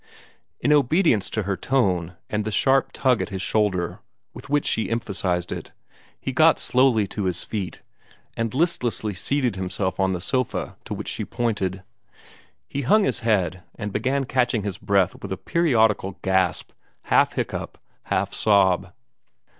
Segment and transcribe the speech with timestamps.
[0.59, 3.99] In obedience to her tone, and the sharp tug at his shoulder
[4.33, 5.73] with which she emphasized it,
[6.19, 7.83] he got slowly to his feet,
[8.35, 11.83] and listlessly seated himself on the sofa to which she pointed.
[12.67, 16.71] He hung his head, and began catching his breath with a periodical gasp,
[17.03, 17.75] half hiccough,
[18.05, 18.91] half sob.